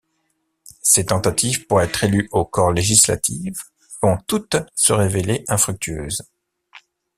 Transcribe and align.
Ses 0.81 1.05
tentatives 1.05 1.67
pour 1.67 1.79
être 1.79 2.03
élu 2.05 2.27
au 2.31 2.43
Corps 2.43 2.73
législatif 2.73 3.55
vont 4.01 4.17
toutes 4.25 4.55
se 4.73 4.93
révéler 4.93 5.43
infructueuses. 5.47 6.23